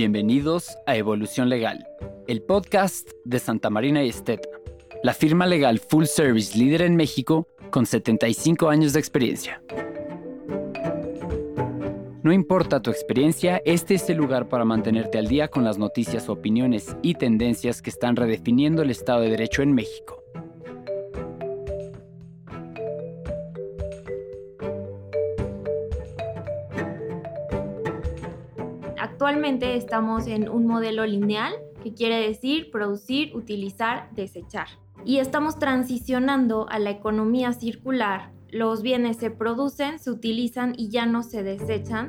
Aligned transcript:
Bienvenidos 0.00 0.78
a 0.86 0.96
Evolución 0.96 1.50
Legal, 1.50 1.86
el 2.26 2.40
podcast 2.40 3.10
de 3.26 3.38
Santa 3.38 3.68
Marina 3.68 4.02
y 4.02 4.08
Esteta, 4.08 4.48
la 5.02 5.12
firma 5.12 5.46
legal 5.46 5.78
full 5.78 6.06
service 6.06 6.56
líder 6.56 6.80
en 6.80 6.96
México 6.96 7.46
con 7.68 7.84
75 7.84 8.70
años 8.70 8.94
de 8.94 8.98
experiencia. 8.98 9.62
No 12.22 12.32
importa 12.32 12.80
tu 12.80 12.90
experiencia, 12.90 13.60
este 13.66 13.96
es 13.96 14.08
el 14.08 14.16
lugar 14.16 14.48
para 14.48 14.64
mantenerte 14.64 15.18
al 15.18 15.26
día 15.26 15.48
con 15.48 15.64
las 15.64 15.76
noticias, 15.76 16.30
opiniones 16.30 16.96
y 17.02 17.16
tendencias 17.16 17.82
que 17.82 17.90
están 17.90 18.16
redefiniendo 18.16 18.80
el 18.80 18.88
Estado 18.88 19.20
de 19.20 19.28
Derecho 19.28 19.60
en 19.60 19.74
México. 19.74 20.19
Actualmente 29.22 29.76
estamos 29.76 30.26
en 30.28 30.48
un 30.48 30.66
modelo 30.66 31.04
lineal, 31.04 31.52
que 31.82 31.92
quiere 31.92 32.26
decir 32.26 32.70
producir, 32.70 33.36
utilizar, 33.36 34.08
desechar. 34.14 34.66
Y 35.04 35.18
estamos 35.18 35.58
transicionando 35.58 36.66
a 36.70 36.78
la 36.78 36.88
economía 36.88 37.52
circular. 37.52 38.32
Los 38.48 38.80
bienes 38.80 39.18
se 39.18 39.30
producen, 39.30 39.98
se 39.98 40.10
utilizan 40.10 40.72
y 40.74 40.88
ya 40.88 41.04
no 41.04 41.22
se 41.22 41.42
desechan. 41.42 42.08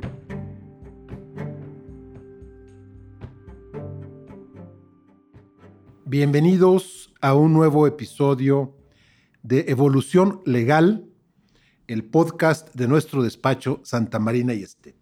Bienvenidos 6.05 7.13
a 7.19 7.35
un 7.35 7.51
nuevo 7.51 7.87
episodio 7.87 8.77
de 9.43 9.65
Evolución 9.67 10.39
Legal, 10.45 11.09
el 11.87 12.05
podcast 12.05 12.73
de 12.73 12.87
nuestro 12.87 13.21
despacho 13.21 13.81
Santa 13.83 14.17
Marina 14.17 14.53
y 14.53 14.63
Estet. 14.63 15.00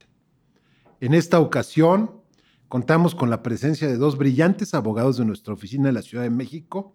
En 1.01 1.13
esta 1.13 1.39
ocasión, 1.39 2.11
contamos 2.67 3.15
con 3.15 3.29
la 3.29 3.41
presencia 3.41 3.87
de 3.87 3.95
dos 3.95 4.17
brillantes 4.17 4.73
abogados 4.73 5.15
de 5.15 5.23
nuestra 5.23 5.53
oficina 5.53 5.87
en 5.87 5.95
la 5.95 6.01
Ciudad 6.01 6.25
de 6.25 6.29
México, 6.29 6.93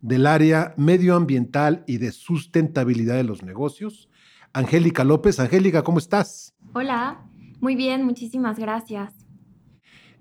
del 0.00 0.26
área 0.26 0.74
medioambiental 0.76 1.84
y 1.86 1.98
de 1.98 2.10
sustentabilidad 2.10 3.14
de 3.14 3.22
los 3.22 3.44
negocios. 3.44 4.08
Angélica 4.52 5.04
López. 5.04 5.38
Angélica, 5.38 5.84
¿cómo 5.84 5.98
estás? 5.98 6.54
Hola, 6.72 7.24
muy 7.60 7.76
bien, 7.76 8.04
muchísimas 8.04 8.58
gracias. 8.58 9.14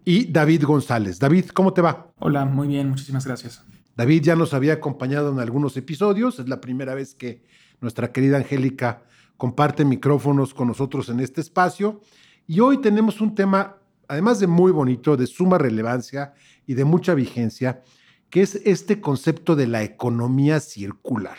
Y 0.04 0.26
David 0.26 0.64
González. 0.64 1.18
David, 1.18 1.48
¿cómo 1.48 1.74
te 1.74 1.82
va? 1.82 2.14
Hola, 2.20 2.46
muy 2.46 2.68
bien, 2.68 2.90
muchísimas 2.90 3.26
gracias. 3.26 3.64
David 3.98 4.22
ya 4.22 4.36
nos 4.36 4.54
había 4.54 4.74
acompañado 4.74 5.32
en 5.32 5.40
algunos 5.40 5.76
episodios, 5.78 6.38
es 6.38 6.48
la 6.48 6.62
primera 6.62 6.94
vez 6.94 7.16
que 7.16 7.44
nuestra 7.82 8.12
querida 8.12 8.38
Angélica 8.38 9.02
comparte 9.36 9.84
micrófonos 9.84 10.54
con 10.54 10.68
nosotros 10.68 11.10
en 11.10 11.22
este 11.22 11.42
espacio 11.42 12.02
y 12.48 12.60
hoy 12.60 12.80
tenemos 12.80 13.22
un 13.22 13.36
tema, 13.36 13.78
además 14.08 14.40
de 14.40 14.48
muy 14.48 14.72
bonito, 14.72 15.18
de 15.18 15.28
suma 15.28 15.58
relevancia 15.58 16.34
y 16.68 16.74
de 16.76 16.86
mucha 16.86 17.14
vigencia, 17.16 17.84
que 18.30 18.42
es 18.42 18.56
este 18.66 19.02
concepto 19.02 19.56
de 19.56 19.68
la 19.68 19.84
economía 19.84 20.60
circular, 20.60 21.38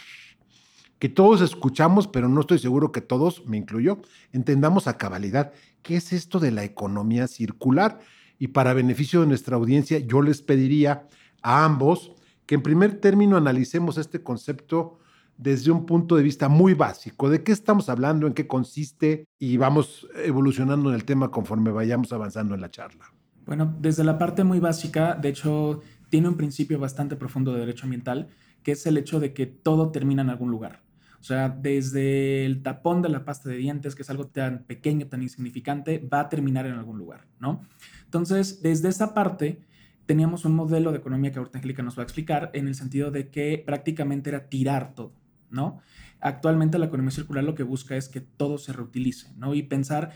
que 0.98 1.08
todos 1.08 1.40
escuchamos, 1.42 2.08
pero 2.08 2.28
no 2.28 2.40
estoy 2.40 2.58
seguro 2.58 2.90
que 2.90 3.00
todos, 3.00 3.46
me 3.46 3.56
incluyo, 3.56 4.00
entendamos 4.32 4.86
a 4.86 4.96
cabalidad 4.96 5.52
qué 5.82 5.96
es 5.96 6.12
esto 6.12 6.40
de 6.40 6.50
la 6.50 6.64
economía 6.64 7.28
circular. 7.28 8.00
Y 8.38 8.48
para 8.48 8.74
beneficio 8.74 9.20
de 9.20 9.26
nuestra 9.26 9.56
audiencia, 9.56 9.98
yo 9.98 10.20
les 10.20 10.42
pediría 10.42 11.06
a 11.42 11.64
ambos 11.64 12.12
que 12.46 12.54
en 12.54 12.62
primer 12.62 13.00
término 13.00 13.36
analicemos 13.36 13.98
este 13.98 14.22
concepto 14.22 14.98
desde 15.38 15.70
un 15.70 15.86
punto 15.86 16.16
de 16.16 16.22
vista 16.22 16.48
muy 16.48 16.74
básico. 16.74 17.28
¿De 17.28 17.42
qué 17.42 17.52
estamos 17.52 17.88
hablando? 17.88 18.26
¿En 18.26 18.32
qué 18.32 18.46
consiste? 18.46 19.26
Y 19.38 19.56
vamos 19.56 20.08
evolucionando 20.24 20.88
en 20.88 20.94
el 20.94 21.04
tema 21.04 21.30
conforme 21.30 21.70
vayamos 21.70 22.12
avanzando 22.12 22.54
en 22.54 22.60
la 22.60 22.70
charla. 22.70 23.12
Bueno, 23.44 23.76
desde 23.78 24.02
la 24.02 24.18
parte 24.18 24.44
muy 24.44 24.58
básica, 24.58 25.14
de 25.14 25.28
hecho, 25.28 25.80
tiene 26.08 26.28
un 26.28 26.36
principio 26.36 26.78
bastante 26.78 27.16
profundo 27.16 27.52
de 27.52 27.60
derecho 27.60 27.84
ambiental, 27.84 28.28
que 28.62 28.72
es 28.72 28.86
el 28.86 28.96
hecho 28.96 29.20
de 29.20 29.32
que 29.32 29.46
todo 29.46 29.92
termina 29.92 30.22
en 30.22 30.30
algún 30.30 30.50
lugar. 30.50 30.82
O 31.20 31.22
sea, 31.22 31.48
desde 31.48 32.44
el 32.44 32.62
tapón 32.62 33.02
de 33.02 33.08
la 33.08 33.24
pasta 33.24 33.48
de 33.48 33.56
dientes, 33.56 33.94
que 33.94 34.02
es 34.02 34.10
algo 34.10 34.26
tan 34.26 34.64
pequeño, 34.64 35.06
tan 35.06 35.22
insignificante, 35.22 35.98
va 35.98 36.20
a 36.20 36.28
terminar 36.28 36.66
en 36.66 36.74
algún 36.74 36.98
lugar, 36.98 37.26
¿no? 37.40 37.62
Entonces, 38.04 38.62
desde 38.62 38.88
esa 38.88 39.14
parte, 39.14 39.60
teníamos 40.06 40.44
un 40.44 40.54
modelo 40.54 40.92
de 40.92 40.98
economía 40.98 41.32
que 41.32 41.38
ahorita 41.38 41.58
Angélica 41.58 41.82
nos 41.82 41.98
va 41.98 42.02
a 42.02 42.04
explicar, 42.04 42.50
en 42.54 42.68
el 42.68 42.74
sentido 42.74 43.10
de 43.10 43.28
que 43.28 43.62
prácticamente 43.64 44.30
era 44.30 44.48
tirar 44.48 44.94
todo. 44.94 45.12
¿No? 45.50 45.80
Actualmente 46.20 46.78
la 46.78 46.86
economía 46.86 47.10
circular 47.10 47.44
lo 47.44 47.54
que 47.54 47.62
busca 47.62 47.96
es 47.96 48.08
que 48.08 48.20
todo 48.20 48.58
se 48.58 48.72
reutilice, 48.72 49.32
¿no? 49.36 49.54
Y 49.54 49.62
pensar 49.62 50.12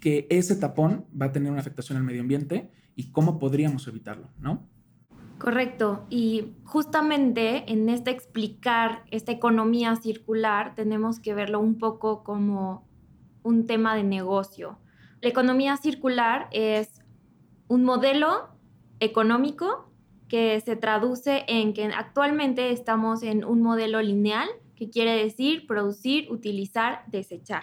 que 0.00 0.26
ese 0.30 0.56
tapón 0.56 1.06
va 1.20 1.26
a 1.26 1.32
tener 1.32 1.50
una 1.50 1.60
afectación 1.60 1.98
al 1.98 2.04
medio 2.04 2.20
ambiente 2.20 2.70
y 2.96 3.12
cómo 3.12 3.38
podríamos 3.38 3.86
evitarlo, 3.88 4.30
¿no? 4.38 4.68
Correcto. 5.38 6.06
Y 6.08 6.54
justamente 6.64 7.70
en 7.72 7.88
este 7.88 8.10
explicar 8.10 9.04
esta 9.10 9.32
economía 9.32 9.96
circular 9.96 10.74
tenemos 10.76 11.18
que 11.18 11.34
verlo 11.34 11.58
un 11.58 11.78
poco 11.78 12.22
como 12.22 12.88
un 13.42 13.66
tema 13.66 13.96
de 13.96 14.04
negocio. 14.04 14.78
La 15.20 15.28
economía 15.28 15.76
circular 15.76 16.48
es 16.52 17.00
un 17.66 17.84
modelo 17.84 18.50
económico 19.00 19.92
que 20.28 20.60
se 20.60 20.76
traduce 20.76 21.44
en 21.48 21.74
que 21.74 21.86
actualmente 21.86 22.70
estamos 22.70 23.22
en 23.22 23.44
un 23.44 23.62
modelo 23.62 24.00
lineal 24.00 24.48
que 24.82 24.90
quiere 24.90 25.22
decir 25.22 25.66
producir, 25.68 26.30
utilizar, 26.32 27.04
desechar. 27.06 27.62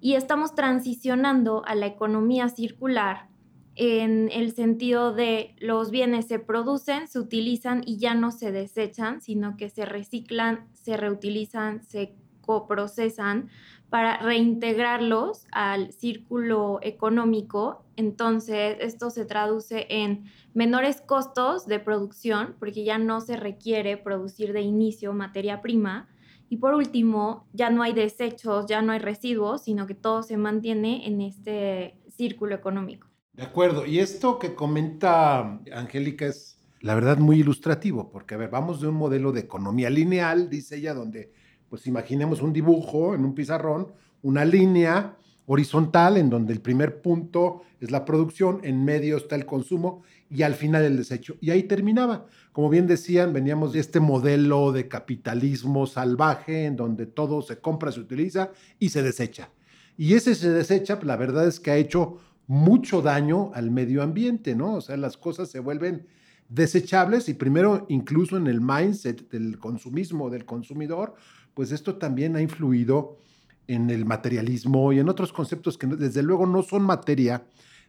Y 0.00 0.14
estamos 0.14 0.56
transicionando 0.56 1.64
a 1.66 1.76
la 1.76 1.86
economía 1.86 2.48
circular 2.48 3.28
en 3.76 4.30
el 4.32 4.54
sentido 4.54 5.12
de 5.12 5.54
los 5.58 5.90
bienes 5.90 6.26
se 6.26 6.38
producen, 6.38 7.06
se 7.06 7.18
utilizan 7.18 7.82
y 7.86 7.98
ya 7.98 8.14
no 8.14 8.32
se 8.32 8.50
desechan, 8.50 9.20
sino 9.20 9.56
que 9.58 9.68
se 9.68 9.84
reciclan, 9.84 10.66
se 10.72 10.96
reutilizan, 10.96 11.84
se 11.84 12.16
coprocesan 12.40 13.50
para 13.90 14.16
reintegrarlos 14.16 15.46
al 15.52 15.92
círculo 15.92 16.78
económico. 16.82 17.84
Entonces, 17.96 18.78
esto 18.80 19.10
se 19.10 19.26
traduce 19.26 19.86
en 19.90 20.24
menores 20.54 21.02
costos 21.02 21.66
de 21.66 21.78
producción, 21.78 22.56
porque 22.58 22.82
ya 22.82 22.96
no 22.96 23.20
se 23.20 23.36
requiere 23.36 23.98
producir 23.98 24.54
de 24.54 24.62
inicio 24.62 25.12
materia 25.12 25.60
prima, 25.60 26.08
y 26.48 26.58
por 26.58 26.74
último, 26.74 27.46
ya 27.52 27.70
no 27.70 27.82
hay 27.82 27.92
desechos, 27.92 28.66
ya 28.66 28.82
no 28.82 28.92
hay 28.92 28.98
residuos, 28.98 29.64
sino 29.64 29.86
que 29.86 29.94
todo 29.94 30.22
se 30.22 30.36
mantiene 30.36 31.06
en 31.06 31.20
este 31.20 31.98
círculo 32.08 32.54
económico. 32.54 33.08
De 33.32 33.42
acuerdo. 33.42 33.84
Y 33.84 33.98
esto 33.98 34.38
que 34.38 34.54
comenta 34.54 35.60
Angélica 35.72 36.26
es, 36.26 36.58
la 36.80 36.94
verdad, 36.94 37.18
muy 37.18 37.40
ilustrativo, 37.40 38.10
porque, 38.10 38.34
a 38.34 38.38
ver, 38.38 38.50
vamos 38.50 38.80
de 38.80 38.88
un 38.88 38.94
modelo 38.94 39.32
de 39.32 39.40
economía 39.40 39.90
lineal, 39.90 40.48
dice 40.48 40.76
ella, 40.76 40.94
donde, 40.94 41.32
pues 41.68 41.86
imaginemos 41.86 42.40
un 42.40 42.52
dibujo 42.52 43.14
en 43.14 43.24
un 43.24 43.34
pizarrón, 43.34 43.92
una 44.22 44.44
línea 44.44 45.16
horizontal 45.46 46.16
en 46.16 46.28
donde 46.28 46.52
el 46.52 46.60
primer 46.60 47.00
punto 47.00 47.62
es 47.80 47.90
la 47.90 48.04
producción, 48.04 48.60
en 48.62 48.84
medio 48.84 49.16
está 49.16 49.36
el 49.36 49.46
consumo 49.46 50.02
y 50.28 50.42
al 50.42 50.54
final 50.54 50.84
el 50.84 50.96
desecho. 50.96 51.36
Y 51.40 51.50
ahí 51.50 51.64
terminaba. 51.64 52.26
Como 52.56 52.70
bien 52.70 52.86
decían, 52.86 53.34
veníamos 53.34 53.74
de 53.74 53.80
este 53.80 54.00
modelo 54.00 54.72
de 54.72 54.88
capitalismo 54.88 55.86
salvaje 55.86 56.64
en 56.64 56.74
donde 56.74 57.04
todo 57.04 57.42
se 57.42 57.58
compra, 57.58 57.92
se 57.92 58.00
utiliza 58.00 58.50
y 58.78 58.88
se 58.88 59.02
desecha. 59.02 59.50
Y 59.98 60.14
ese 60.14 60.34
se 60.34 60.48
desecha, 60.48 60.98
la 61.02 61.16
verdad 61.16 61.46
es 61.46 61.60
que 61.60 61.70
ha 61.70 61.76
hecho 61.76 62.16
mucho 62.46 63.02
daño 63.02 63.50
al 63.52 63.70
medio 63.70 64.02
ambiente, 64.02 64.54
¿no? 64.54 64.76
O 64.76 64.80
sea, 64.80 64.96
las 64.96 65.18
cosas 65.18 65.50
se 65.50 65.60
vuelven 65.60 66.06
desechables 66.48 67.28
y 67.28 67.34
primero 67.34 67.84
incluso 67.90 68.38
en 68.38 68.46
el 68.46 68.62
mindset 68.62 69.28
del 69.30 69.58
consumismo 69.58 70.30
del 70.30 70.46
consumidor, 70.46 71.14
pues 71.52 71.72
esto 71.72 71.96
también 71.96 72.36
ha 72.36 72.40
influido 72.40 73.18
en 73.66 73.90
el 73.90 74.06
materialismo 74.06 74.94
y 74.94 74.98
en 74.98 75.10
otros 75.10 75.30
conceptos 75.30 75.76
que 75.76 75.88
desde 75.88 76.22
luego 76.22 76.46
no 76.46 76.62
son 76.62 76.84
materia 76.84 77.44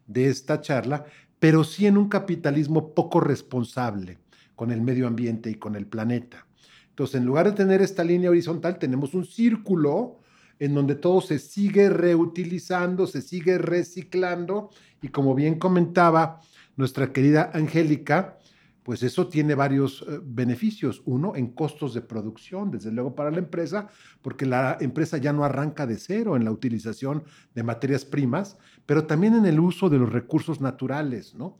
de 0.07 0.27
esta 0.27 0.59
charla, 0.59 1.05
pero 1.39 1.63
sí 1.63 1.85
en 1.85 1.95
un 1.95 2.09
capitalismo 2.09 2.93
poco 2.93 3.21
responsable 3.21 4.17
con 4.57 4.71
el 4.71 4.81
medio 4.81 5.05
ambiente 5.07 5.51
y 5.51 5.55
con 5.55 5.75
el 5.75 5.85
planeta. 5.85 6.47
Entonces, 6.89 7.21
en 7.21 7.27
lugar 7.27 7.45
de 7.45 7.51
tener 7.51 7.79
esta 7.79 8.03
línea 8.03 8.31
horizontal, 8.31 8.79
tenemos 8.79 9.13
un 9.13 9.23
círculo 9.23 10.17
en 10.57 10.73
donde 10.73 10.95
todo 10.95 11.21
se 11.21 11.37
sigue 11.37 11.89
reutilizando, 11.89 13.05
se 13.05 13.21
sigue 13.21 13.59
reciclando 13.59 14.71
y 14.99 15.09
como 15.09 15.35
bien 15.35 15.59
comentaba 15.59 16.41
nuestra 16.75 17.13
querida 17.13 17.51
Angélica, 17.53 18.39
pues 18.81 19.03
eso 19.03 19.27
tiene 19.27 19.53
varios 19.53 20.03
eh, 20.07 20.19
beneficios. 20.23 21.03
Uno, 21.05 21.35
en 21.35 21.51
costos 21.51 21.93
de 21.93 22.01
producción, 22.01 22.71
desde 22.71 22.91
luego 22.91 23.13
para 23.13 23.29
la 23.29 23.37
empresa, 23.37 23.89
porque 24.23 24.47
la 24.47 24.77
empresa 24.81 25.17
ya 25.17 25.33
no 25.33 25.43
arranca 25.43 25.85
de 25.85 25.97
cero 25.97 26.35
en 26.35 26.45
la 26.45 26.51
utilización 26.51 27.23
de 27.53 27.61
materias 27.61 28.05
primas, 28.05 28.57
pero 28.87 29.05
también 29.05 29.35
en 29.35 29.45
el 29.45 29.59
uso 29.59 29.87
de 29.89 29.99
los 29.99 30.11
recursos 30.11 30.61
naturales, 30.61 31.35
¿no? 31.35 31.59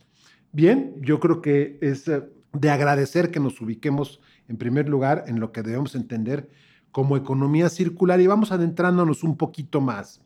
Bien, 0.51 0.95
yo 1.01 1.19
creo 1.19 1.41
que 1.41 1.77
es 1.81 2.07
eh, 2.07 2.23
de 2.53 2.69
agradecer 2.69 3.31
que 3.31 3.39
nos 3.39 3.59
ubiquemos 3.61 4.19
en 4.47 4.57
primer 4.57 4.89
lugar 4.89 5.25
en 5.27 5.39
lo 5.39 5.51
que 5.51 5.63
debemos 5.63 5.95
entender 5.95 6.49
como 6.91 7.17
economía 7.17 7.69
circular 7.69 8.19
y 8.21 8.27
vamos 8.27 8.51
adentrándonos 8.51 9.23
un 9.23 9.37
poquito 9.37 9.81
más. 9.81 10.21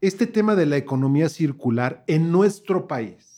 Este 0.00 0.26
tema 0.26 0.54
de 0.54 0.66
la 0.66 0.76
economía 0.76 1.28
circular 1.28 2.04
en 2.06 2.32
nuestro 2.32 2.88
país 2.88 3.30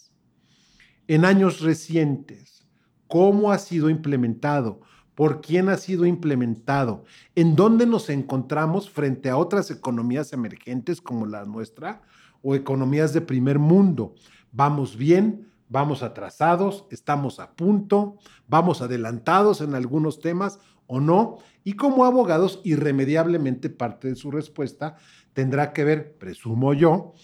en 1.08 1.24
años 1.24 1.60
recientes, 1.60 2.66
cómo 3.06 3.52
ha 3.52 3.58
sido 3.58 3.90
implementado, 3.90 4.80
por 5.14 5.40
quién 5.42 5.68
ha 5.68 5.76
sido 5.76 6.06
implementado, 6.06 7.04
en 7.34 7.54
dónde 7.54 7.86
nos 7.86 8.08
encontramos 8.08 8.88
frente 8.88 9.28
a 9.28 9.36
otras 9.36 9.70
economías 9.70 10.32
emergentes 10.32 11.00
como 11.02 11.26
la 11.26 11.44
nuestra 11.44 12.02
o 12.40 12.54
economías 12.54 13.12
de 13.12 13.20
primer 13.20 13.58
mundo. 13.58 14.14
¿Vamos 14.52 14.96
bien? 14.96 15.51
¿Vamos 15.72 16.02
atrasados? 16.02 16.86
¿Estamos 16.90 17.40
a 17.40 17.56
punto? 17.56 18.18
¿Vamos 18.46 18.82
adelantados 18.82 19.62
en 19.62 19.74
algunos 19.74 20.20
temas 20.20 20.60
o 20.86 21.00
no? 21.00 21.38
Y 21.64 21.76
como 21.76 22.04
abogados, 22.04 22.60
irremediablemente 22.62 23.70
parte 23.70 24.08
de 24.08 24.16
su 24.16 24.30
respuesta 24.30 24.96
tendrá 25.32 25.72
que 25.72 25.84
ver, 25.84 26.18
presumo 26.18 26.74
yo, 26.74 27.14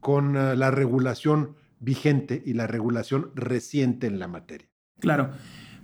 con 0.00 0.36
eh, 0.36 0.56
la 0.56 0.72
regulación 0.72 1.54
vigente 1.78 2.42
y 2.44 2.54
la 2.54 2.66
regulación 2.66 3.30
reciente 3.36 4.08
en 4.08 4.18
la 4.18 4.26
materia. 4.26 4.68
Claro. 4.98 5.30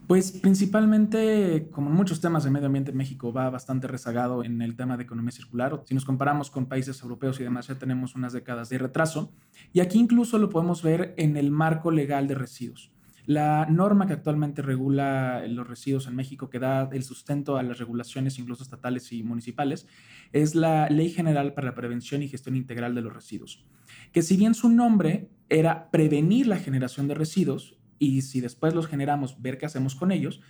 Pues 0.08 0.32
principalmente, 0.32 1.68
como 1.70 1.90
en 1.90 1.96
muchos 1.96 2.22
temas 2.22 2.42
de 2.42 2.50
medio 2.50 2.68
ambiente, 2.68 2.92
México 2.92 3.30
va 3.30 3.50
bastante 3.50 3.86
rezagado 3.86 4.42
en 4.42 4.62
el 4.62 4.74
tema 4.74 4.96
de 4.96 5.02
economía 5.02 5.32
circular. 5.32 5.82
Si 5.84 5.92
nos 5.92 6.06
comparamos 6.06 6.50
con 6.50 6.64
países 6.64 7.02
europeos 7.02 7.38
y 7.38 7.42
demás, 7.42 7.66
ya 7.66 7.74
tenemos 7.74 8.14
unas 8.14 8.32
décadas 8.32 8.70
de 8.70 8.78
retraso. 8.78 9.34
Y 9.74 9.80
aquí 9.80 9.98
incluso 9.98 10.38
lo 10.38 10.48
podemos 10.48 10.82
ver 10.82 11.12
en 11.18 11.36
el 11.36 11.50
marco 11.50 11.90
legal 11.90 12.26
de 12.26 12.36
residuos. 12.36 12.90
La 13.26 13.66
norma 13.66 14.06
que 14.06 14.14
actualmente 14.14 14.62
regula 14.62 15.46
los 15.46 15.68
residuos 15.68 16.06
en 16.06 16.16
México, 16.16 16.48
que 16.48 16.58
da 16.58 16.88
el 16.90 17.02
sustento 17.02 17.58
a 17.58 17.62
las 17.62 17.76
regulaciones 17.78 18.38
incluso 18.38 18.62
estatales 18.62 19.12
y 19.12 19.22
municipales, 19.22 19.86
es 20.32 20.54
la 20.54 20.88
Ley 20.88 21.10
General 21.10 21.52
para 21.52 21.66
la 21.66 21.74
Prevención 21.74 22.22
y 22.22 22.28
Gestión 22.28 22.56
Integral 22.56 22.94
de 22.94 23.02
los 23.02 23.12
Residuos, 23.12 23.66
que 24.12 24.22
si 24.22 24.38
bien 24.38 24.54
su 24.54 24.70
nombre 24.70 25.28
era 25.50 25.90
prevenir 25.90 26.46
la 26.46 26.56
generación 26.56 27.08
de 27.08 27.14
residuos, 27.14 27.77
y 27.98 28.22
si 28.22 28.40
después 28.40 28.74
los 28.74 28.86
generamos, 28.86 29.40
ver 29.40 29.58
qué 29.58 29.66
hacemos 29.66 29.94
con 29.94 30.12
ellos, 30.12 30.40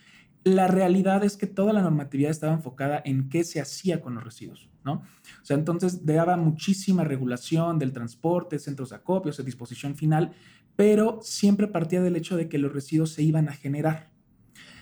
la 0.44 0.68
realidad 0.68 1.24
es 1.24 1.36
que 1.36 1.46
toda 1.46 1.72
la 1.72 1.82
normatividad 1.82 2.30
estaba 2.30 2.54
enfocada 2.54 3.02
en 3.04 3.28
qué 3.28 3.44
se 3.44 3.60
hacía 3.60 4.00
con 4.00 4.14
los 4.14 4.24
residuos, 4.24 4.70
¿no? 4.84 5.02
O 5.42 5.44
sea, 5.44 5.56
entonces 5.56 6.06
daba 6.06 6.36
muchísima 6.36 7.04
regulación 7.04 7.78
del 7.78 7.92
transporte, 7.92 8.58
centros 8.58 8.90
de 8.90 8.96
acopios, 8.96 9.36
de 9.36 9.44
disposición 9.44 9.96
final, 9.96 10.32
pero 10.76 11.18
siempre 11.22 11.66
partía 11.66 12.02
del 12.02 12.16
hecho 12.16 12.36
de 12.36 12.48
que 12.48 12.58
los 12.58 12.72
residuos 12.72 13.10
se 13.10 13.22
iban 13.22 13.48
a 13.48 13.52
generar. 13.52 14.10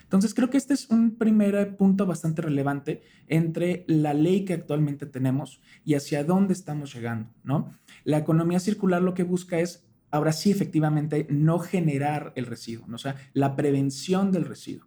Entonces, 0.02 0.34
creo 0.34 0.50
que 0.50 0.56
este 0.56 0.72
es 0.72 0.88
un 0.90 1.16
primer 1.16 1.76
punto 1.76 2.06
bastante 2.06 2.40
relevante 2.40 3.02
entre 3.26 3.84
la 3.88 4.14
ley 4.14 4.44
que 4.44 4.52
actualmente 4.52 5.04
tenemos 5.06 5.60
y 5.84 5.94
hacia 5.94 6.22
dónde 6.22 6.52
estamos 6.52 6.94
llegando, 6.94 7.30
¿no? 7.42 7.74
La 8.04 8.18
economía 8.18 8.60
circular 8.60 9.02
lo 9.02 9.14
que 9.14 9.24
busca 9.24 9.58
es 9.58 9.85
ahora 10.10 10.32
sí 10.32 10.50
efectivamente 10.50 11.26
no 11.30 11.58
generar 11.58 12.32
el 12.36 12.46
residuo, 12.46 12.86
o 12.92 12.98
sea, 12.98 13.16
la 13.32 13.56
prevención 13.56 14.32
del 14.32 14.44
residuo. 14.44 14.86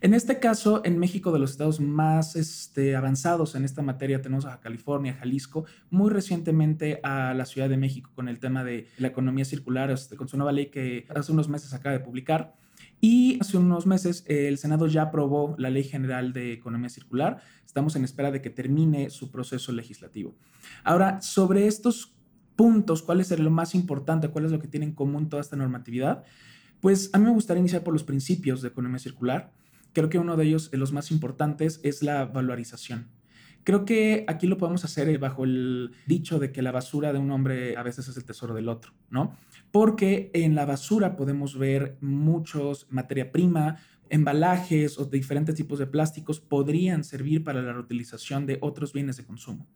En 0.00 0.12
este 0.12 0.38
caso, 0.38 0.82
en 0.84 0.98
México, 0.98 1.32
de 1.32 1.38
los 1.38 1.52
estados 1.52 1.80
más 1.80 2.36
este, 2.36 2.94
avanzados 2.94 3.54
en 3.54 3.64
esta 3.64 3.82
materia, 3.82 4.20
tenemos 4.20 4.44
a 4.44 4.60
California, 4.60 5.14
Jalisco, 5.14 5.64
muy 5.90 6.10
recientemente 6.10 7.00
a 7.02 7.32
la 7.34 7.46
Ciudad 7.46 7.68
de 7.68 7.76
México 7.76 8.10
con 8.14 8.28
el 8.28 8.38
tema 8.38 8.64
de 8.64 8.86
la 8.98 9.08
economía 9.08 9.44
circular, 9.44 9.90
este, 9.90 10.16
con 10.16 10.28
su 10.28 10.36
nueva 10.36 10.52
ley 10.52 10.66
que 10.66 11.06
hace 11.14 11.32
unos 11.32 11.48
meses 11.48 11.72
acaba 11.72 11.94
de 11.94 12.04
publicar. 12.04 12.54
Y 13.00 13.38
hace 13.40 13.56
unos 13.56 13.86
meses 13.86 14.24
el 14.28 14.58
Senado 14.58 14.86
ya 14.86 15.02
aprobó 15.02 15.54
la 15.58 15.70
Ley 15.70 15.84
General 15.84 16.32
de 16.32 16.52
Economía 16.52 16.88
Circular. 16.88 17.40
Estamos 17.66 17.96
en 17.96 18.04
espera 18.04 18.30
de 18.30 18.40
que 18.40 18.50
termine 18.50 19.10
su 19.10 19.30
proceso 19.30 19.72
legislativo. 19.72 20.34
Ahora, 20.84 21.20
sobre 21.20 21.66
estos 21.66 22.13
puntos, 22.56 23.02
cuál 23.02 23.20
es 23.20 23.36
lo 23.38 23.50
más 23.50 23.74
importante, 23.74 24.28
cuál 24.28 24.44
es 24.44 24.52
lo 24.52 24.58
que 24.58 24.68
tiene 24.68 24.86
en 24.86 24.92
común 24.92 25.28
toda 25.28 25.42
esta 25.42 25.56
normatividad, 25.56 26.24
pues 26.80 27.10
a 27.12 27.18
mí 27.18 27.24
me 27.24 27.32
gustaría 27.32 27.60
iniciar 27.60 27.82
por 27.82 27.94
los 27.94 28.04
principios 28.04 28.62
de 28.62 28.68
economía 28.68 28.98
circular. 28.98 29.52
Creo 29.92 30.08
que 30.08 30.18
uno 30.18 30.36
de 30.36 30.44
ellos, 30.44 30.70
de 30.70 30.78
los 30.78 30.92
más 30.92 31.10
importantes, 31.10 31.80
es 31.82 32.02
la 32.02 32.24
valorización. 32.26 33.08
Creo 33.64 33.86
que 33.86 34.26
aquí 34.28 34.46
lo 34.46 34.58
podemos 34.58 34.84
hacer 34.84 35.08
eh, 35.08 35.16
bajo 35.16 35.44
el 35.44 35.92
dicho 36.06 36.38
de 36.38 36.52
que 36.52 36.60
la 36.60 36.70
basura 36.70 37.12
de 37.14 37.18
un 37.18 37.30
hombre 37.30 37.76
a 37.78 37.82
veces 37.82 38.06
es 38.08 38.16
el 38.18 38.24
tesoro 38.24 38.54
del 38.54 38.68
otro, 38.68 38.92
¿no? 39.08 39.36
Porque 39.72 40.30
en 40.34 40.54
la 40.54 40.66
basura 40.66 41.16
podemos 41.16 41.56
ver 41.58 41.96
muchos 42.02 42.86
materia 42.90 43.32
prima, 43.32 43.78
embalajes 44.10 44.98
o 44.98 45.06
diferentes 45.06 45.54
tipos 45.54 45.78
de 45.78 45.86
plásticos 45.86 46.40
podrían 46.40 47.04
servir 47.04 47.42
para 47.42 47.62
la 47.62 47.72
reutilización 47.72 48.44
de 48.44 48.58
otros 48.60 48.92
bienes 48.92 49.16
de 49.16 49.24
consumo. 49.24 49.66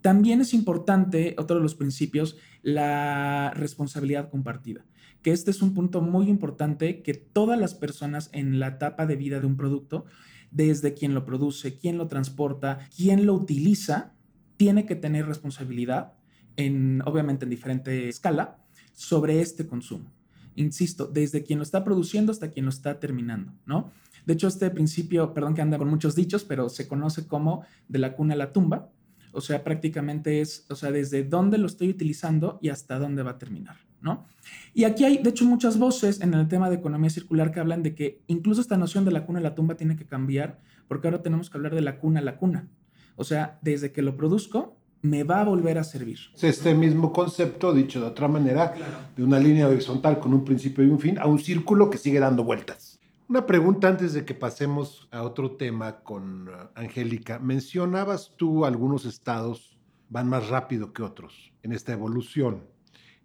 También 0.00 0.40
es 0.40 0.54
importante, 0.54 1.34
otro 1.38 1.56
de 1.56 1.62
los 1.62 1.74
principios, 1.74 2.36
la 2.62 3.52
responsabilidad 3.54 4.30
compartida, 4.30 4.84
que 5.22 5.32
este 5.32 5.50
es 5.50 5.62
un 5.62 5.74
punto 5.74 6.00
muy 6.00 6.28
importante 6.28 7.02
que 7.02 7.14
todas 7.14 7.58
las 7.58 7.74
personas 7.74 8.30
en 8.32 8.60
la 8.60 8.68
etapa 8.68 9.06
de 9.06 9.16
vida 9.16 9.40
de 9.40 9.46
un 9.46 9.56
producto, 9.56 10.04
desde 10.50 10.94
quien 10.94 11.14
lo 11.14 11.24
produce, 11.24 11.76
quien 11.76 11.98
lo 11.98 12.06
transporta, 12.06 12.88
quien 12.96 13.26
lo 13.26 13.34
utiliza, 13.34 14.14
tiene 14.56 14.86
que 14.86 14.96
tener 14.96 15.26
responsabilidad, 15.26 16.14
en, 16.56 17.02
obviamente 17.04 17.44
en 17.44 17.50
diferente 17.50 18.08
escala, 18.08 18.58
sobre 18.92 19.40
este 19.40 19.66
consumo. 19.66 20.10
Insisto, 20.54 21.06
desde 21.06 21.44
quien 21.44 21.58
lo 21.58 21.62
está 21.62 21.84
produciendo 21.84 22.32
hasta 22.32 22.50
quien 22.50 22.64
lo 22.64 22.70
está 22.70 22.98
terminando, 22.98 23.52
¿no? 23.66 23.92
De 24.26 24.34
hecho, 24.34 24.48
este 24.48 24.68
principio, 24.70 25.32
perdón 25.32 25.54
que 25.54 25.62
anda 25.62 25.78
con 25.78 25.88
muchos 25.88 26.14
dichos, 26.14 26.44
pero 26.44 26.68
se 26.68 26.88
conoce 26.88 27.26
como 27.26 27.64
de 27.88 27.98
la 27.98 28.14
cuna 28.14 28.34
a 28.34 28.36
la 28.36 28.52
tumba, 28.52 28.90
o 29.32 29.40
sea, 29.40 29.64
prácticamente 29.64 30.40
es, 30.40 30.66
o 30.70 30.74
sea, 30.74 30.90
desde 30.90 31.24
dónde 31.24 31.58
lo 31.58 31.66
estoy 31.66 31.88
utilizando 31.90 32.58
y 32.62 32.68
hasta 32.68 32.98
dónde 32.98 33.22
va 33.22 33.32
a 33.32 33.38
terminar, 33.38 33.76
¿no? 34.00 34.26
Y 34.74 34.84
aquí 34.84 35.04
hay, 35.04 35.18
de 35.18 35.30
hecho, 35.30 35.44
muchas 35.44 35.78
voces 35.78 36.20
en 36.20 36.34
el 36.34 36.48
tema 36.48 36.70
de 36.70 36.76
economía 36.76 37.10
circular 37.10 37.50
que 37.52 37.60
hablan 37.60 37.82
de 37.82 37.94
que 37.94 38.22
incluso 38.26 38.60
esta 38.60 38.76
noción 38.76 39.04
de 39.04 39.12
la 39.12 39.26
cuna 39.26 39.40
a 39.40 39.42
la 39.42 39.54
tumba 39.54 39.76
tiene 39.76 39.96
que 39.96 40.06
cambiar, 40.06 40.58
porque 40.86 41.08
ahora 41.08 41.22
tenemos 41.22 41.50
que 41.50 41.58
hablar 41.58 41.74
de 41.74 41.82
la 41.82 41.98
cuna 41.98 42.20
a 42.20 42.22
la 42.22 42.36
cuna. 42.36 42.68
O 43.16 43.24
sea, 43.24 43.58
desde 43.62 43.92
que 43.92 44.02
lo 44.02 44.16
produzco, 44.16 44.76
me 45.02 45.24
va 45.24 45.40
a 45.40 45.44
volver 45.44 45.78
a 45.78 45.84
servir. 45.84 46.18
Este 46.40 46.74
mismo 46.74 47.12
concepto, 47.12 47.72
dicho 47.72 48.00
de 48.00 48.06
otra 48.06 48.28
manera, 48.28 48.74
de 49.16 49.22
una 49.22 49.38
línea 49.38 49.68
horizontal 49.68 50.18
con 50.18 50.32
un 50.32 50.44
principio 50.44 50.84
y 50.84 50.88
un 50.88 50.98
fin, 50.98 51.18
a 51.18 51.26
un 51.26 51.38
círculo 51.38 51.90
que 51.90 51.98
sigue 51.98 52.18
dando 52.18 52.44
vueltas. 52.44 52.87
Una 53.28 53.44
pregunta 53.44 53.88
antes 53.88 54.14
de 54.14 54.24
que 54.24 54.32
pasemos 54.32 55.06
a 55.10 55.22
otro 55.22 55.56
tema 55.58 56.00
con 56.00 56.48
uh, 56.48 56.52
Angélica. 56.74 57.38
Mencionabas 57.38 58.32
tú 58.38 58.64
algunos 58.64 59.04
estados 59.04 59.78
van 60.08 60.30
más 60.30 60.48
rápido 60.48 60.94
que 60.94 61.02
otros 61.02 61.52
en 61.62 61.72
esta 61.72 61.92
evolución 61.92 62.66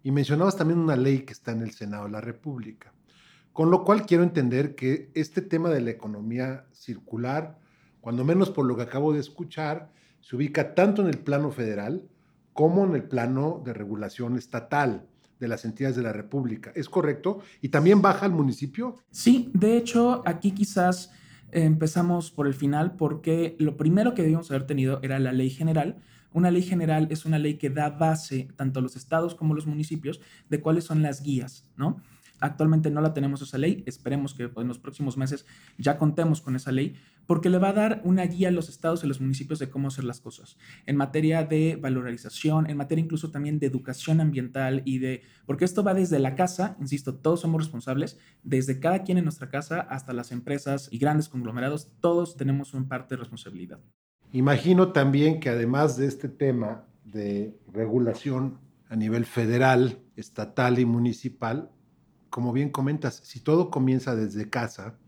y 0.02 0.10
mencionabas 0.10 0.58
también 0.58 0.78
una 0.78 0.96
ley 0.96 1.20
que 1.20 1.32
está 1.32 1.52
en 1.52 1.62
el 1.62 1.70
Senado 1.70 2.04
de 2.04 2.10
la 2.10 2.20
República. 2.20 2.92
Con 3.54 3.70
lo 3.70 3.82
cual 3.82 4.04
quiero 4.04 4.24
entender 4.24 4.74
que 4.74 5.10
este 5.14 5.40
tema 5.40 5.70
de 5.70 5.80
la 5.80 5.92
economía 5.92 6.66
circular, 6.72 7.58
cuando 8.02 8.26
menos 8.26 8.50
por 8.50 8.66
lo 8.66 8.76
que 8.76 8.82
acabo 8.82 9.14
de 9.14 9.20
escuchar, 9.20 9.90
se 10.20 10.36
ubica 10.36 10.74
tanto 10.74 11.00
en 11.00 11.08
el 11.08 11.18
plano 11.18 11.50
federal 11.50 12.06
como 12.52 12.84
en 12.84 12.94
el 12.94 13.04
plano 13.04 13.62
de 13.64 13.72
regulación 13.72 14.36
estatal 14.36 15.08
de 15.40 15.48
las 15.48 15.64
entidades 15.64 15.96
de 15.96 16.02
la 16.02 16.12
República. 16.12 16.72
¿Es 16.74 16.88
correcto? 16.88 17.40
¿Y 17.60 17.68
también 17.68 18.02
baja 18.02 18.26
al 18.26 18.32
municipio? 18.32 18.96
Sí, 19.10 19.50
de 19.54 19.76
hecho, 19.76 20.22
aquí 20.26 20.52
quizás 20.52 21.10
empezamos 21.50 22.30
por 22.30 22.46
el 22.46 22.54
final 22.54 22.96
porque 22.96 23.56
lo 23.58 23.76
primero 23.76 24.14
que 24.14 24.22
debíamos 24.22 24.50
haber 24.50 24.66
tenido 24.66 25.00
era 25.02 25.18
la 25.18 25.32
ley 25.32 25.50
general. 25.50 25.98
Una 26.32 26.50
ley 26.50 26.62
general 26.62 27.06
es 27.10 27.24
una 27.24 27.38
ley 27.38 27.54
que 27.54 27.70
da 27.70 27.90
base 27.90 28.48
tanto 28.56 28.80
a 28.80 28.82
los 28.82 28.96
estados 28.96 29.34
como 29.34 29.52
a 29.52 29.56
los 29.56 29.66
municipios 29.66 30.20
de 30.48 30.60
cuáles 30.60 30.84
son 30.84 31.02
las 31.02 31.22
guías, 31.22 31.70
¿no? 31.76 32.02
Actualmente 32.40 32.90
no 32.90 33.00
la 33.00 33.14
tenemos 33.14 33.42
esa 33.42 33.58
ley, 33.58 33.82
esperemos 33.86 34.34
que 34.34 34.50
en 34.56 34.68
los 34.68 34.78
próximos 34.78 35.16
meses 35.16 35.46
ya 35.78 35.98
contemos 35.98 36.40
con 36.40 36.56
esa 36.56 36.72
ley, 36.72 36.96
porque 37.26 37.48
le 37.48 37.58
va 37.58 37.70
a 37.70 37.72
dar 37.72 38.00
una 38.04 38.24
guía 38.24 38.48
a 38.48 38.50
los 38.50 38.68
estados 38.68 39.02
y 39.02 39.06
los 39.06 39.20
municipios 39.20 39.58
de 39.58 39.70
cómo 39.70 39.88
hacer 39.88 40.04
las 40.04 40.20
cosas, 40.20 40.58
en 40.86 40.96
materia 40.96 41.44
de 41.44 41.76
valorización, 41.80 42.68
en 42.68 42.76
materia 42.76 43.02
incluso 43.02 43.30
también 43.30 43.58
de 43.58 43.66
educación 43.66 44.20
ambiental 44.20 44.82
y 44.84 44.98
de, 44.98 45.22
porque 45.46 45.64
esto 45.64 45.82
va 45.82 45.94
desde 45.94 46.18
la 46.18 46.34
casa, 46.34 46.76
insisto, 46.80 47.14
todos 47.14 47.40
somos 47.40 47.62
responsables, 47.62 48.18
desde 48.42 48.80
cada 48.80 49.04
quien 49.04 49.18
en 49.18 49.24
nuestra 49.24 49.48
casa 49.48 49.80
hasta 49.80 50.12
las 50.12 50.32
empresas 50.32 50.88
y 50.90 50.98
grandes 50.98 51.28
conglomerados, 51.28 51.92
todos 52.00 52.36
tenemos 52.36 52.74
una 52.74 52.88
parte 52.88 53.14
de 53.14 53.20
responsabilidad. 53.20 53.80
Imagino 54.32 54.92
también 54.92 55.40
que 55.40 55.48
además 55.48 55.96
de 55.96 56.06
este 56.06 56.28
tema 56.28 56.84
de 57.04 57.56
regulación 57.72 58.58
a 58.88 58.96
nivel 58.96 59.24
federal, 59.24 60.00
estatal 60.16 60.78
y 60.78 60.84
municipal, 60.84 61.70
como 62.34 62.52
bien 62.52 62.70
comentas, 62.70 63.20
si 63.22 63.38
todo 63.38 63.70
comienza 63.70 64.16
desde 64.16 64.50
casa, 64.50 64.98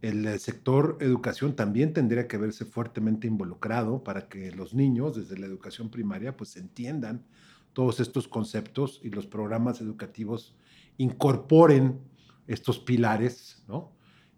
el 0.00 0.24
eh, 0.24 0.38
sector 0.38 0.96
educación 1.00 1.56
también 1.56 1.92
tendría 1.92 2.28
que 2.28 2.36
verse 2.36 2.64
fuertemente 2.64 3.26
involucrado 3.26 4.04
para 4.04 4.28
que 4.28 4.52
los 4.52 4.72
niños 4.72 5.16
desde 5.16 5.40
la 5.40 5.46
educación 5.46 5.90
primaria 5.90 6.36
pues 6.36 6.56
entiendan 6.56 7.24
todos 7.72 7.98
estos 7.98 8.28
conceptos 8.28 9.00
y 9.02 9.10
los 9.10 9.26
programas 9.26 9.80
educativos 9.80 10.54
incorporen 10.98 11.98
estos 12.46 12.78
pilares, 12.78 13.64
¿no? 13.66 13.90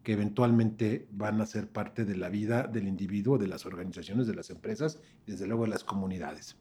que 0.03 0.15
eventualmente 0.15 1.07
van 1.11 1.43
a 1.43 1.47
ser 1.47 1.69
parte 1.69 2.07
de 2.07 2.17
la 2.17 2.31
vida 2.31 2.63
del 2.63 2.89
individuo, 2.89 3.37
de 3.37 3.49
las 3.49 3.67
organizaciones, 3.67 4.27
de 4.27 4.35
las 4.35 4.49
empresas 4.49 4.99
y 5.27 5.33
desde 5.33 5.47
luego 5.47 5.65
de 5.65 5.73
las 5.73 5.85
comunidades. 5.85 6.57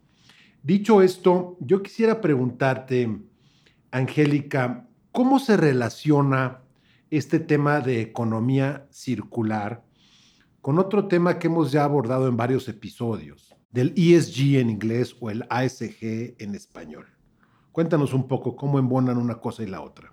Dicho 0.62 1.02
esto, 1.02 1.56
yo 1.62 1.82
quisiera 1.82 2.20
preguntarte, 2.20 3.18
Angélica, 3.92 4.90
¿Cómo 5.14 5.38
se 5.38 5.58
relaciona 5.58 6.62
este 7.12 7.40
tema 7.40 7.82
de 7.82 8.02
economía 8.02 8.88
circular 8.90 9.84
con 10.60 10.80
otro 10.80 11.08
tema 11.08 11.38
que 11.38 11.46
hemos 11.46 11.72
ya 11.72 11.84
abordado 11.84 12.28
en 12.28 12.36
varios 12.36 12.68
episodios, 12.68 13.56
del 13.70 13.94
ESG 13.96 14.58
en 14.58 14.72
inglés 14.72 15.16
o 15.20 15.30
el 15.30 15.46
ASG 15.52 16.34
en 16.40 16.56
español? 16.56 17.06
Cuéntanos 17.72 18.12
un 18.16 18.28
poco 18.28 18.56
cómo 18.56 18.80
embonan 18.80 19.20
una 19.20 19.36
cosa 19.36 19.62
y 19.62 19.68
la 19.68 19.82
otra. 19.82 20.12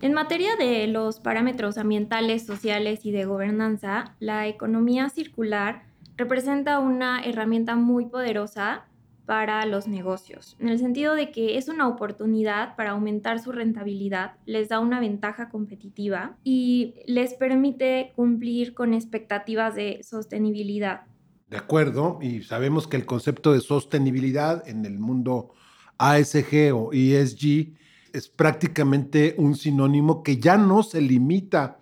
En 0.00 0.14
materia 0.14 0.56
de 0.56 0.86
los 0.86 1.20
parámetros 1.20 1.76
ambientales, 1.76 2.46
sociales 2.46 3.04
y 3.04 3.10
de 3.10 3.26
gobernanza, 3.26 4.16
la 4.18 4.46
economía 4.46 5.10
circular 5.10 5.82
representa 6.16 6.78
una 6.78 7.22
herramienta 7.22 7.76
muy 7.76 8.06
poderosa 8.06 8.87
para 9.28 9.66
los 9.66 9.88
negocios, 9.88 10.56
en 10.58 10.68
el 10.68 10.78
sentido 10.78 11.14
de 11.14 11.30
que 11.30 11.58
es 11.58 11.68
una 11.68 11.86
oportunidad 11.86 12.74
para 12.76 12.92
aumentar 12.92 13.40
su 13.40 13.52
rentabilidad, 13.52 14.36
les 14.46 14.70
da 14.70 14.80
una 14.80 15.00
ventaja 15.00 15.50
competitiva 15.50 16.38
y 16.44 16.94
les 17.06 17.34
permite 17.34 18.14
cumplir 18.16 18.72
con 18.72 18.94
expectativas 18.94 19.74
de 19.74 20.00
sostenibilidad. 20.02 21.02
De 21.50 21.58
acuerdo, 21.58 22.18
y 22.22 22.42
sabemos 22.42 22.88
que 22.88 22.96
el 22.96 23.04
concepto 23.04 23.52
de 23.52 23.60
sostenibilidad 23.60 24.66
en 24.66 24.86
el 24.86 24.98
mundo 24.98 25.50
ASG 25.98 26.72
o 26.72 26.94
ESG 26.94 27.74
es 28.14 28.30
prácticamente 28.30 29.34
un 29.36 29.56
sinónimo 29.56 30.22
que 30.22 30.38
ya 30.38 30.56
no 30.56 30.82
se 30.82 31.02
limita, 31.02 31.80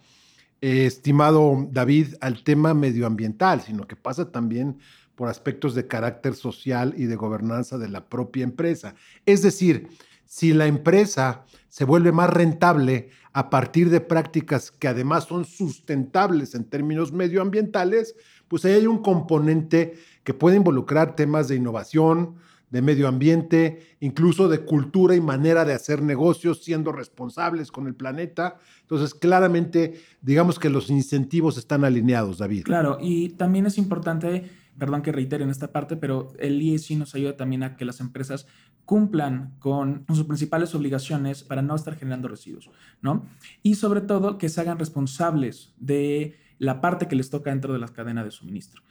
eh, 0.60 0.86
estimado 0.86 1.68
David, 1.70 2.14
al 2.20 2.42
tema 2.42 2.74
medioambiental, 2.74 3.60
sino 3.60 3.86
que 3.86 3.94
pasa 3.94 4.32
también 4.32 4.78
por 5.16 5.28
aspectos 5.28 5.74
de 5.74 5.88
carácter 5.88 6.34
social 6.34 6.94
y 6.96 7.06
de 7.06 7.16
gobernanza 7.16 7.78
de 7.78 7.88
la 7.88 8.08
propia 8.08 8.44
empresa. 8.44 8.94
Es 9.24 9.42
decir, 9.42 9.88
si 10.24 10.52
la 10.52 10.66
empresa 10.66 11.44
se 11.68 11.84
vuelve 11.84 12.12
más 12.12 12.30
rentable 12.30 13.10
a 13.32 13.50
partir 13.50 13.90
de 13.90 14.00
prácticas 14.00 14.70
que 14.70 14.88
además 14.88 15.24
son 15.24 15.44
sustentables 15.44 16.54
en 16.54 16.64
términos 16.64 17.12
medioambientales, 17.12 18.14
pues 18.48 18.64
ahí 18.64 18.72
hay 18.72 18.86
un 18.86 19.02
componente 19.02 19.94
que 20.24 20.34
puede 20.34 20.56
involucrar 20.56 21.16
temas 21.16 21.48
de 21.48 21.56
innovación, 21.56 22.36
de 22.70 22.82
medio 22.82 23.06
ambiente, 23.06 23.96
incluso 24.00 24.48
de 24.48 24.60
cultura 24.60 25.14
y 25.14 25.20
manera 25.20 25.64
de 25.64 25.72
hacer 25.72 26.02
negocios 26.02 26.64
siendo 26.64 26.92
responsables 26.92 27.70
con 27.70 27.86
el 27.86 27.94
planeta. 27.94 28.56
Entonces, 28.82 29.14
claramente, 29.14 30.00
digamos 30.20 30.58
que 30.58 30.68
los 30.68 30.90
incentivos 30.90 31.58
están 31.58 31.84
alineados, 31.84 32.38
David. 32.38 32.64
Claro, 32.64 32.98
y 33.00 33.30
también 33.30 33.66
es 33.66 33.78
importante 33.78 34.50
perdón 34.78 35.02
que 35.02 35.12
reitere 35.12 35.44
en 35.44 35.50
esta 35.50 35.72
parte, 35.72 35.96
pero 35.96 36.32
el 36.38 36.60
ESG 36.60 36.96
nos 36.98 37.14
ayuda 37.14 37.36
también 37.36 37.62
a 37.62 37.76
que 37.76 37.84
las 37.84 38.00
empresas 38.00 38.46
cumplan 38.84 39.54
con 39.58 40.04
sus 40.08 40.24
principales 40.24 40.74
obligaciones 40.74 41.42
para 41.42 41.62
no 41.62 41.74
estar 41.74 41.96
generando 41.96 42.28
residuos, 42.28 42.70
¿no? 43.02 43.26
Y 43.62 43.74
sobre 43.74 44.00
todo 44.00 44.38
que 44.38 44.48
se 44.48 44.60
hagan 44.60 44.78
responsables 44.78 45.74
de 45.78 46.36
la 46.58 46.80
parte 46.80 47.08
que 47.08 47.16
les 47.16 47.30
toca 47.30 47.50
dentro 47.50 47.72
de 47.72 47.78
la 47.78 47.88
cadena 47.88 48.24
de 48.24 48.30
suministro. 48.30 48.82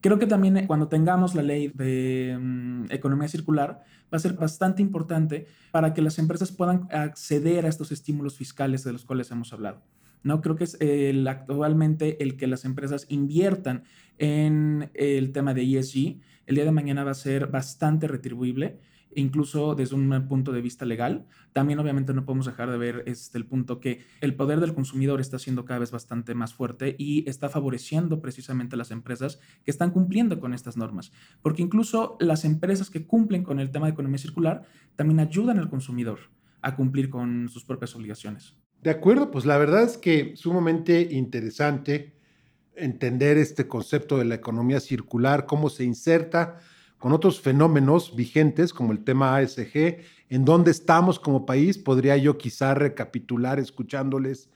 Creo 0.00 0.18
que 0.18 0.26
también 0.26 0.56
eh, 0.58 0.66
cuando 0.66 0.88
tengamos 0.88 1.34
la 1.34 1.42
ley 1.42 1.68
de 1.68 2.36
mm, 2.38 2.86
economía 2.90 3.28
circular 3.28 3.84
va 4.12 4.16
a 4.16 4.18
ser 4.18 4.34
bastante 4.34 4.82
importante 4.82 5.46
para 5.70 5.94
que 5.94 6.02
las 6.02 6.18
empresas 6.18 6.52
puedan 6.52 6.88
acceder 6.92 7.64
a 7.64 7.68
estos 7.68 7.90
estímulos 7.90 8.36
fiscales 8.36 8.84
de 8.84 8.92
los 8.92 9.04
cuales 9.04 9.30
hemos 9.30 9.52
hablado. 9.54 9.82
¿No? 10.24 10.40
Creo 10.40 10.56
que 10.56 10.64
es 10.64 10.76
el, 10.80 11.28
actualmente 11.28 12.22
el 12.22 12.36
que 12.36 12.48
las 12.48 12.64
empresas 12.64 13.06
inviertan 13.08 13.84
en 14.18 14.90
el 14.94 15.32
tema 15.32 15.54
de 15.54 15.62
ESG, 15.62 16.18
el 16.46 16.56
día 16.56 16.64
de 16.64 16.72
mañana 16.72 17.04
va 17.04 17.12
a 17.12 17.14
ser 17.14 17.46
bastante 17.46 18.08
retribuible, 18.08 18.80
incluso 19.14 19.74
desde 19.74 19.94
un 19.94 20.26
punto 20.28 20.52
de 20.52 20.60
vista 20.60 20.84
legal. 20.84 21.26
También 21.52 21.78
obviamente 21.78 22.12
no 22.12 22.24
podemos 22.24 22.46
dejar 22.46 22.70
de 22.70 22.78
ver 22.78 23.04
este, 23.06 23.38
el 23.38 23.46
punto 23.46 23.80
que 23.80 24.04
el 24.20 24.34
poder 24.34 24.60
del 24.60 24.74
consumidor 24.74 25.20
está 25.20 25.38
siendo 25.38 25.64
cada 25.64 25.80
vez 25.80 25.90
bastante 25.90 26.34
más 26.34 26.54
fuerte 26.54 26.96
y 26.98 27.28
está 27.28 27.48
favoreciendo 27.48 28.20
precisamente 28.20 28.74
a 28.74 28.78
las 28.78 28.90
empresas 28.90 29.40
que 29.64 29.70
están 29.70 29.90
cumpliendo 29.90 30.40
con 30.40 30.54
estas 30.54 30.76
normas. 30.76 31.12
Porque 31.42 31.62
incluso 31.62 32.16
las 32.20 32.44
empresas 32.44 32.90
que 32.90 33.06
cumplen 33.06 33.44
con 33.44 33.60
el 33.60 33.70
tema 33.70 33.86
de 33.86 33.92
economía 33.92 34.18
circular 34.18 34.62
también 34.96 35.20
ayudan 35.20 35.58
al 35.58 35.70
consumidor 35.70 36.18
a 36.62 36.76
cumplir 36.76 37.10
con 37.10 37.48
sus 37.48 37.64
propias 37.64 37.94
obligaciones. 37.94 38.56
De 38.84 38.90
acuerdo, 38.90 39.30
pues 39.30 39.46
la 39.46 39.56
verdad 39.56 39.84
es 39.84 39.96
que 39.96 40.34
sumamente 40.36 41.08
interesante 41.10 42.12
entender 42.76 43.38
este 43.38 43.66
concepto 43.66 44.18
de 44.18 44.26
la 44.26 44.34
economía 44.34 44.78
circular, 44.78 45.46
cómo 45.46 45.70
se 45.70 45.84
inserta 45.84 46.58
con 46.98 47.12
otros 47.12 47.40
fenómenos 47.40 48.14
vigentes 48.14 48.74
como 48.74 48.92
el 48.92 49.02
tema 49.02 49.38
ASG, 49.38 50.02
en 50.28 50.44
dónde 50.44 50.70
estamos 50.70 51.18
como 51.18 51.46
país, 51.46 51.78
podría 51.78 52.18
yo 52.18 52.36
quizá 52.36 52.74
recapitular 52.74 53.58
escuchándoles 53.58 54.50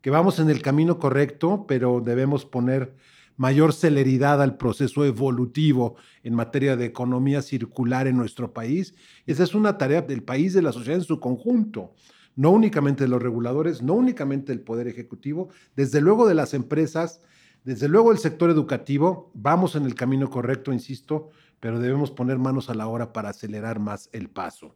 que 0.00 0.10
vamos 0.10 0.38
en 0.38 0.48
el 0.48 0.62
camino 0.62 1.00
correcto, 1.00 1.64
pero 1.66 2.00
debemos 2.00 2.44
poner 2.44 2.94
mayor 3.36 3.72
celeridad 3.72 4.40
al 4.40 4.58
proceso 4.58 5.04
evolutivo 5.04 5.96
en 6.22 6.36
materia 6.36 6.76
de 6.76 6.84
economía 6.84 7.42
circular 7.42 8.06
en 8.06 8.16
nuestro 8.16 8.52
país. 8.52 8.94
Esa 9.26 9.42
es 9.42 9.56
una 9.56 9.76
tarea 9.76 10.02
del 10.02 10.22
país, 10.22 10.54
de 10.54 10.62
la 10.62 10.70
sociedad 10.70 11.00
en 11.00 11.04
su 11.04 11.18
conjunto 11.18 11.94
no 12.36 12.50
únicamente 12.50 13.04
de 13.04 13.08
los 13.08 13.22
reguladores, 13.22 13.82
no 13.82 13.94
únicamente 13.94 14.52
del 14.52 14.60
Poder 14.60 14.88
Ejecutivo, 14.88 15.48
desde 15.76 16.00
luego 16.00 16.26
de 16.26 16.34
las 16.34 16.54
empresas, 16.54 17.20
desde 17.64 17.88
luego 17.88 18.12
el 18.12 18.18
sector 18.18 18.50
educativo, 18.50 19.30
vamos 19.34 19.76
en 19.76 19.84
el 19.84 19.94
camino 19.94 20.30
correcto, 20.30 20.72
insisto, 20.72 21.30
pero 21.60 21.78
debemos 21.78 22.10
poner 22.10 22.38
manos 22.38 22.70
a 22.70 22.74
la 22.74 22.88
obra 22.88 23.12
para 23.12 23.30
acelerar 23.30 23.78
más 23.78 24.08
el 24.12 24.28
paso. 24.28 24.74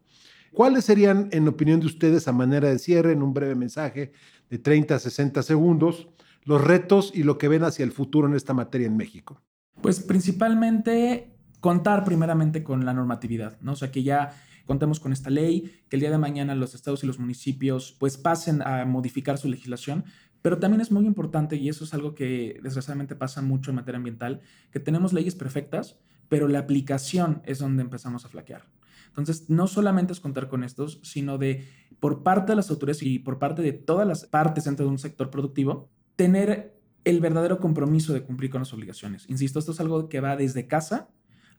¿Cuáles 0.53 0.85
serían, 0.85 1.29
en 1.33 1.49
opinión 1.49 1.81
de 1.81 1.87
ustedes, 1.87 2.29
a 2.29 2.33
manera 2.33 2.69
de 2.69 2.79
cierre, 2.79 3.13
en 3.13 3.23
un 3.23 3.35
breve 3.35 3.55
mensaje 3.55 4.13
de 4.49 4.59
30 4.59 4.95
a 4.95 4.99
60 4.99 5.43
segundos, 5.43 6.09
los 6.45 6.63
retos 6.63 7.11
y 7.15 7.25
lo 7.25 7.39
que 7.39 7.49
ven 7.49 7.65
hacia 7.65 7.85
el 7.85 7.93
futuro 7.93 8.29
en 8.29 8.35
esta 8.35 8.55
materia 8.55 8.87
en 8.87 8.97
México? 8.97 9.43
Pues 9.83 10.01
principalmente 10.01 11.37
contar 11.61 12.05
primeramente 12.05 12.63
con 12.63 12.85
la 12.85 12.95
normatividad, 12.95 13.59
¿no? 13.61 13.73
O 13.73 13.77
sea, 13.77 13.91
que 13.91 14.03
ya 14.05 14.41
contemos 14.67 15.01
con 15.01 15.13
esta 15.13 15.31
ley, 15.31 15.81
que 15.89 15.97
el 15.97 16.01
día 16.01 16.11
de 16.11 16.19
mañana 16.19 16.55
los 16.55 16.75
estados 16.75 17.03
y 17.03 17.07
los 17.07 17.19
municipios 17.19 17.97
pues 17.99 18.19
pasen 18.19 18.63
a 18.63 18.85
modificar 18.85 19.39
su 19.39 19.49
legislación, 19.49 20.05
pero 20.43 20.59
también 20.59 20.81
es 20.81 20.93
muy 20.93 21.07
importante, 21.07 21.57
y 21.57 21.69
eso 21.69 21.85
es 21.85 21.95
algo 21.95 22.15
que 22.15 22.61
desgraciadamente 22.63 23.17
pasa 23.17 23.43
mucho 23.43 23.71
en 23.71 23.77
materia 23.77 23.97
ambiental, 23.97 24.43
que 24.71 24.81
tenemos 24.81 25.13
leyes 25.13 25.35
perfectas, 25.35 25.99
pero 26.29 26.49
la 26.49 26.61
aplicación 26.61 27.43
es 27.45 27.59
donde 27.59 27.83
empezamos 27.83 28.25
a 28.25 28.29
flaquear. 28.29 28.67
Entonces, 29.09 29.49
no 29.49 29.67
solamente 29.67 30.13
es 30.13 30.21
contar 30.21 30.49
con 30.49 30.63
estos, 30.63 31.01
sino 31.03 31.39
de 31.39 31.67
por 32.01 32.23
parte 32.23 32.53
de 32.53 32.57
las 32.57 32.71
autoridades 32.71 33.03
y 33.03 33.19
por 33.19 33.39
parte 33.39 33.63
de 33.63 33.73
todas 33.73 34.07
las 34.07 34.27
partes 34.27 34.65
dentro 34.65 34.85
de 34.85 34.93
un 34.93 34.99
sector 34.99 35.31
productivo, 35.31 35.89
tener 36.17 36.79
el 37.05 37.21
verdadero 37.21 37.59
compromiso 37.59 38.13
de 38.13 38.23
cumplir 38.23 38.51
con 38.51 38.61
las 38.61 38.73
obligaciones. 38.73 39.29
Insisto, 39.29 39.59
esto 39.59 39.73
es 39.73 39.81
algo 39.81 40.09
que 40.09 40.21
va 40.21 40.37
desde 40.37 40.67
casa 40.67 41.09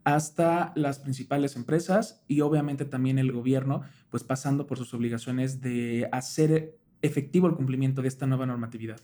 hasta 0.03 0.71
las 0.75 0.99
principales 0.99 1.55
empresas 1.55 2.23
y 2.27 2.41
obviamente 2.41 2.85
también 2.85 3.19
el 3.19 3.31
gobierno, 3.31 3.81
pues 4.09 4.23
pasando 4.23 4.67
por 4.67 4.77
sus 4.77 4.93
obligaciones 4.93 5.61
de 5.61 6.07
hacer 6.11 6.77
efectivo 7.01 7.47
el 7.47 7.55
cumplimiento 7.55 8.01
de 8.01 8.07
esta 8.07 8.25
nueva 8.25 8.45
normatividad. 8.45 8.99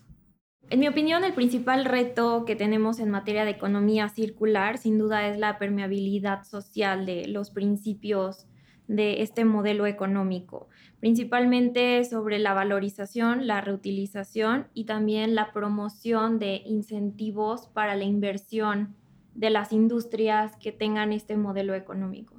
En 0.70 0.80
mi 0.80 0.88
opinión, 0.88 1.24
el 1.24 1.34
principal 1.34 1.86
reto 1.86 2.46
que 2.46 2.56
tenemos 2.56 3.00
en 3.00 3.12
materia 3.12 3.46
de 3.46 3.52
economía 3.52 4.10
circular, 4.10 4.78
sin 4.78 4.98
duda, 4.98 5.28
es 5.28 5.38
la 5.38 5.60
permeabilidad 5.60 6.46
social 6.46 7.06
de 7.06 7.28
los 7.28 7.52
principios 7.52 8.48
de 8.88 9.22
este 9.22 9.46
modelo 9.46 9.86
económico, 9.86 10.70
principalmente 11.00 12.04
sobre 12.06 12.40
la 12.40 12.54
valorización, 12.54 13.46
la 13.46 13.62
reutilización 13.62 14.68
y 14.74 14.86
también 14.86 15.36
la 15.36 15.54
promoción 15.54 16.40
de 16.40 16.62
incentivos 16.66 17.68
para 17.68 17.96
la 17.96 18.04
inversión 18.04 18.96
de 19.36 19.50
las 19.50 19.72
industrias 19.72 20.56
que 20.58 20.72
tengan 20.72 21.12
este 21.12 21.38
modelo 21.38 21.74
económico. 21.74 22.36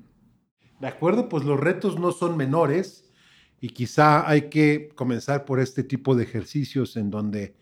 De 0.80 0.88
acuerdo, 0.88 1.28
pues 1.28 1.44
los 1.44 1.58
retos 1.58 1.98
no 1.98 2.12
son 2.12 2.36
menores 2.36 3.10
y 3.60 3.70
quizá 3.70 4.28
hay 4.28 4.50
que 4.50 4.90
comenzar 4.94 5.44
por 5.44 5.60
este 5.60 5.82
tipo 5.82 6.14
de 6.14 6.24
ejercicios 6.24 6.96
en 6.96 7.10
donde 7.10 7.56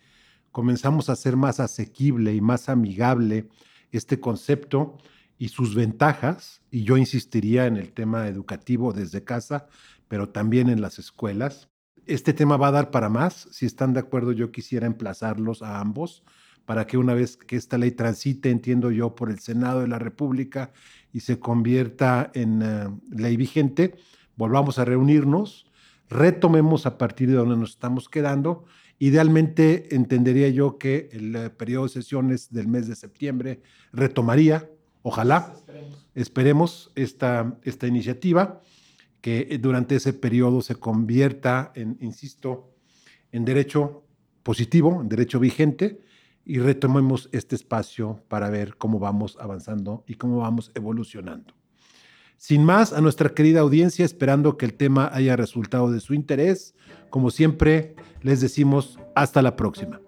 comenzamos 0.51 1.09
a 1.09 1.13
hacer 1.13 1.37
más 1.37 1.61
asequible 1.61 2.35
y 2.35 2.41
más 2.41 2.69
amigable 2.69 3.49
este 3.91 4.21
concepto 4.21 4.99
y 5.39 5.49
sus 5.49 5.75
ventajas, 5.75 6.63
y 6.71 6.85
yo 6.85 6.97
insistiría 6.97 7.67
en 7.67 7.77
el 7.77 7.93
tema 7.93 8.29
educativo 8.29 8.93
desde 8.93 9.25
casa, 9.25 9.67
pero 10.07 10.29
también 10.29 10.69
en 10.69 10.81
las 10.81 10.99
escuelas. 10.99 11.69
Este 12.07 12.33
tema 12.33 12.57
va 12.57 12.69
a 12.69 12.73
dar 12.73 12.91
para 12.91 13.09
más, 13.09 13.49
si 13.51 13.67
están 13.67 13.93
de 13.93 14.01
acuerdo 14.01 14.33
yo 14.33 14.53
quisiera 14.53 14.87
emplazarlos 14.87 15.63
a 15.63 15.81
ambos 15.81 16.23
para 16.73 16.87
que 16.87 16.97
una 16.97 17.13
vez 17.13 17.37
que 17.37 17.57
esta 17.57 17.77
ley 17.77 17.91
transite, 17.91 18.49
entiendo 18.49 18.91
yo, 18.91 19.15
por 19.15 19.29
el 19.29 19.41
Senado 19.41 19.83
de 19.83 19.89
la 19.89 19.99
República 19.99 20.73
y 21.13 21.21
se 21.21 21.39
convierta 21.39 22.31
en 22.33 22.63
eh, 22.63 22.89
ley 23.11 23.37
vigente, 23.37 23.95
volvamos 24.37 24.79
a 24.79 24.87
reunirnos, 24.87 25.67
retomemos 26.09 26.87
a 26.87 26.97
partir 26.97 27.29
de 27.29 27.35
donde 27.35 27.59
nos 27.59 27.73
estamos 27.73 28.09
quedando. 28.09 28.65
Idealmente 28.99 29.95
entendería 29.95 30.49
yo 30.49 30.79
que 30.79 31.11
el 31.13 31.37
eh, 31.37 31.51
periodo 31.51 31.83
de 31.83 31.89
sesiones 31.91 32.51
del 32.51 32.69
mes 32.69 32.89
de 32.89 32.97
septiembre 32.97 33.61
retomaría, 33.93 34.67
ojalá, 35.03 35.55
esperemos, 36.15 36.91
esta, 36.95 37.55
esta 37.65 37.87
iniciativa, 37.87 38.63
que 39.21 39.59
durante 39.61 39.97
ese 39.97 40.15
periodo 40.15 40.63
se 40.63 40.77
convierta 40.77 41.71
en, 41.75 41.99
insisto, 42.01 42.73
en 43.31 43.45
derecho 43.45 44.05
positivo, 44.43 45.03
en 45.03 45.11
derecho 45.11 45.39
vigente, 45.39 46.01
y 46.45 46.59
retomemos 46.59 47.29
este 47.33 47.55
espacio 47.55 48.21
para 48.29 48.51
ver 48.51 48.77
cómo 48.77 48.99
vamos 48.99 49.39
avanzando 49.41 50.05
y 50.07 50.15
cómo 50.15 50.39
vamos 50.39 50.71
evolucionando. 50.75 51.55
Sin 52.37 52.65
más, 52.65 52.93
a 52.93 53.01
nuestra 53.01 53.31
querida 53.31 53.61
audiencia, 53.61 54.05
esperando 54.05 54.57
que 54.57 54.67
el 54.67 54.75
tema 54.75 55.09
haya 55.13 55.37
resultado 55.37 55.93
de 55.93 56.01
su 56.01 56.13
interés, 56.13 56.75
como 57.09 57.31
siempre, 57.31 57.95
les 58.21 58.41
decimos 58.41 58.99
hasta 59.15 59.43
la 59.43 59.55
próxima. 59.55 60.02